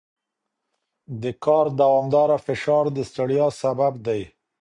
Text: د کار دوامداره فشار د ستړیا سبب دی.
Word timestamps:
د 1.21 1.23
کار 1.45 1.65
دوامداره 1.81 2.37
فشار 2.47 2.85
د 2.95 2.97
ستړیا 3.09 3.47
سبب 3.61 3.93
دی. 4.07 4.21